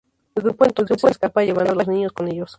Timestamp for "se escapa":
0.99-1.43